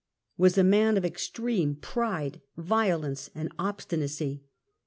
was 0.35 0.57
a 0.57 0.63
man 0.63 0.97
of 0.97 1.05
extreme 1.05 1.75
pride, 1.75 2.41
violence 2.57 3.29
and 3.35 3.51
obstinacy. 3.59 4.41